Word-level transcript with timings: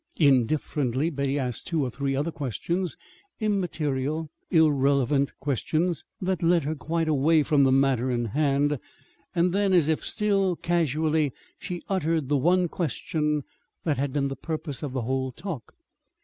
Indifferently 0.17 1.11
Betty 1.11 1.37
asked 1.37 1.67
two 1.67 1.83
or 1.83 1.91
three 1.91 2.15
other 2.15 2.31
questions 2.31 2.97
immaterial, 3.39 4.31
irrelevant 4.49 5.31
questions 5.39 6.05
that 6.19 6.41
led 6.41 6.63
her 6.63 6.73
quite 6.73 7.07
away 7.07 7.43
from 7.43 7.61
the 7.65 7.71
matter 7.71 8.09
in 8.09 8.25
hand. 8.25 8.79
Then, 9.35 9.73
as 9.73 9.89
if 9.89 10.03
still 10.03 10.55
casually, 10.55 11.33
she 11.59 11.83
uttered 11.87 12.29
the 12.29 12.37
one 12.37 12.67
question 12.67 13.43
that 13.83 13.99
had 13.99 14.11
been 14.11 14.27
the 14.29 14.35
purpose 14.35 14.81
of 14.81 14.93
the 14.93 15.01
whole 15.01 15.31
talk. 15.31 15.71